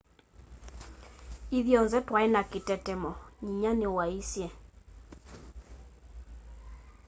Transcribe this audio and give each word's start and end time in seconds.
ithyonthe 1.57 1.99
twai 2.07 2.27
na 2.33 2.41
kitetemo 2.51 3.11
nyinya 3.43 3.71
niwaisye 3.75 4.47